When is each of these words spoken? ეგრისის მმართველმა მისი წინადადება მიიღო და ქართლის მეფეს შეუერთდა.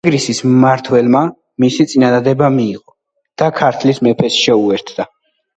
ეგრისის 0.09 0.39
მმართველმა 0.51 1.19
მისი 1.65 1.85
წინადადება 1.93 2.49
მიიღო 2.57 2.97
და 3.43 3.51
ქართლის 3.61 4.03
მეფეს 4.09 4.43
შეუერთდა. 4.47 5.11